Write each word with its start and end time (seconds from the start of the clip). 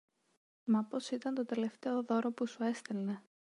μα 0.63 0.83
πως 0.83 1.09
ήταν 1.09 1.33
το 1.33 1.45
τελευταίο 1.45 2.03
δώρο 2.03 2.31
που 2.31 2.45
σου 2.47 2.63
έστελνε 2.63 3.23